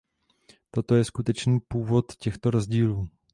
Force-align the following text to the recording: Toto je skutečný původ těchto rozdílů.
Toto 0.71 0.95
je 0.95 1.03
skutečný 1.03 1.59
původ 1.59 2.15
těchto 2.15 2.51
rozdílů. 2.51 3.09